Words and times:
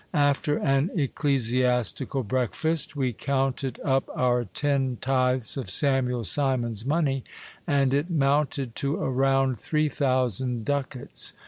After 0.17 0.57
an 0.57 0.89
ecclesiastical 0.95 2.23
breakfast, 2.23 2.95
we 2.95 3.13
counted 3.13 3.79
up 3.85 4.09
our 4.17 4.45
ten 4.45 4.97
tithes 4.99 5.57
of 5.57 5.69
Samuel 5.69 6.23
Simon's 6.23 6.83
money; 6.83 7.23
and 7.67 7.93
it 7.93 8.09
mounted 8.09 8.73
to 8.77 8.95
a 8.97 9.11
round 9.11 9.59
three 9.59 9.89
thousand 9.89 10.65
ducats. 10.65 11.33